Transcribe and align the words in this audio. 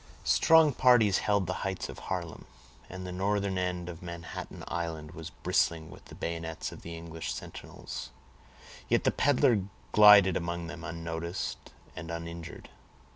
Strong 0.25 0.73
parties 0.73 1.19
held 1.19 1.45
the 1.45 1.53
heights 1.61 1.87
of 1.87 1.99
Harlem, 1.99 2.47
and 2.89 3.05
the 3.05 3.11
northern 3.11 3.59
end 3.59 3.87
of 3.87 4.01
Manhattan 4.01 4.63
Island 4.67 5.11
was 5.11 5.29
bristling 5.29 5.91
with 5.91 6.05
the 6.05 6.15
bayonets 6.15 6.71
of 6.71 6.81
the 6.81 6.97
English 6.97 7.31
sentinels, 7.31 8.09
yet 8.89 9.03
the 9.03 9.11
peddler 9.11 9.59
glided 9.91 10.35
among 10.35 10.65
them 10.65 10.83
unnoticed 10.83 11.69
and 11.95 12.09
uninjured. 12.09 12.69